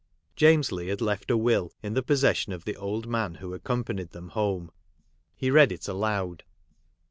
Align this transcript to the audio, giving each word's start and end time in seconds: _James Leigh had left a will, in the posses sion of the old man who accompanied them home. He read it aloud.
_James 0.35 0.71
Leigh 0.71 0.87
had 0.87 0.99
left 0.99 1.29
a 1.29 1.37
will, 1.37 1.71
in 1.83 1.93
the 1.93 2.01
posses 2.01 2.35
sion 2.37 2.53
of 2.53 2.65
the 2.65 2.75
old 2.75 3.07
man 3.07 3.35
who 3.35 3.53
accompanied 3.53 4.09
them 4.13 4.29
home. 4.29 4.71
He 5.35 5.51
read 5.51 5.71
it 5.71 5.87
aloud. 5.87 6.43